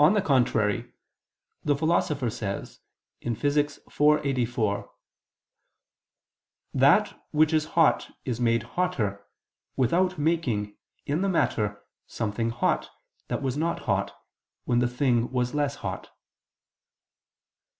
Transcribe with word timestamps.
On 0.00 0.14
the 0.14 0.20
contrary, 0.20 0.92
The 1.62 1.76
Philosopher 1.76 2.28
says 2.28 2.80
(Phys. 3.22 3.56
iv, 3.56 4.18
text. 4.20 4.26
84): 4.26 4.90
"That 6.74 7.24
which 7.30 7.52
is 7.52 7.66
hot 7.78 8.10
is 8.24 8.40
made 8.40 8.64
hotter, 8.64 9.24
without 9.76 10.18
making, 10.18 10.76
in 11.06 11.20
the 11.22 11.28
matter, 11.28 11.80
something 12.08 12.50
hot, 12.50 12.90
that 13.28 13.40
was 13.40 13.56
not 13.56 13.82
hot, 13.82 14.12
when 14.64 14.80
the 14.80 14.88
thing 14.88 15.30
was 15.30 15.54
less 15.54 15.76
hot." 15.76 16.10